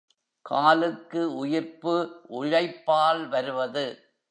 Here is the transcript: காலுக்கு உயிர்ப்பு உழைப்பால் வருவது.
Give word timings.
காலுக்கு 0.45 1.35
உயிர்ப்பு 1.35 1.93
உழைப்பால் 2.27 3.27
வருவது. 3.27 3.85